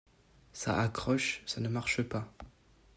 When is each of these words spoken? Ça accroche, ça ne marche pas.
Ça 0.51 0.81
accroche, 0.81 1.43
ça 1.45 1.61
ne 1.61 1.69
marche 1.69 2.01
pas. 2.01 2.33